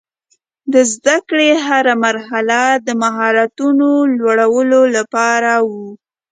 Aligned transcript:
د 0.73 0.75
زده 0.93 1.17
کړې 1.29 1.49
هره 1.65 1.93
مرحله 2.05 2.61
د 2.87 2.89
مهارتونو 3.03 3.89
لوړولو 4.17 4.81
لپاره 4.97 5.51
وه. 5.67 5.81